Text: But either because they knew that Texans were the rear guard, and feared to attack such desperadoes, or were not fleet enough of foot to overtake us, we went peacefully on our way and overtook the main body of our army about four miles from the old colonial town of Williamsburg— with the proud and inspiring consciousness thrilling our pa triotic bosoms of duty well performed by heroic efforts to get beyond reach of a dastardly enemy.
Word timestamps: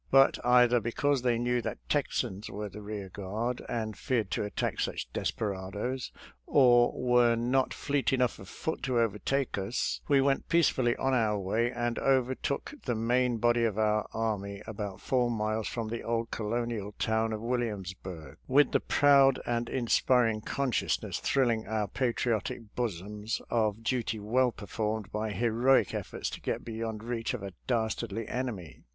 But 0.09 0.43
either 0.43 0.79
because 0.79 1.21
they 1.21 1.37
knew 1.37 1.61
that 1.61 1.77
Texans 1.87 2.49
were 2.49 2.69
the 2.69 2.81
rear 2.81 3.07
guard, 3.07 3.61
and 3.69 3.95
feared 3.95 4.31
to 4.31 4.43
attack 4.43 4.79
such 4.79 5.07
desperadoes, 5.13 6.11
or 6.47 6.91
were 6.99 7.35
not 7.35 7.71
fleet 7.71 8.11
enough 8.11 8.39
of 8.39 8.49
foot 8.49 8.81
to 8.81 8.99
overtake 8.99 9.59
us, 9.59 10.01
we 10.07 10.19
went 10.19 10.49
peacefully 10.49 10.95
on 10.95 11.13
our 11.13 11.37
way 11.37 11.71
and 11.71 11.99
overtook 11.99 12.73
the 12.85 12.95
main 12.95 13.37
body 13.37 13.63
of 13.63 13.77
our 13.77 14.07
army 14.11 14.63
about 14.65 15.01
four 15.01 15.29
miles 15.29 15.67
from 15.67 15.89
the 15.89 16.01
old 16.01 16.31
colonial 16.31 16.93
town 16.93 17.31
of 17.31 17.39
Williamsburg— 17.39 18.37
with 18.57 18.71
the 18.71 18.79
proud 18.79 19.39
and 19.45 19.69
inspiring 19.69 20.41
consciousness 20.41 21.19
thrilling 21.19 21.67
our 21.67 21.87
pa 21.87 22.05
triotic 22.05 22.65
bosoms 22.75 23.39
of 23.51 23.83
duty 23.83 24.19
well 24.19 24.51
performed 24.51 25.11
by 25.11 25.29
heroic 25.29 25.93
efforts 25.93 26.31
to 26.31 26.41
get 26.41 26.65
beyond 26.65 27.03
reach 27.03 27.35
of 27.35 27.43
a 27.43 27.53
dastardly 27.67 28.27
enemy. 28.27 28.81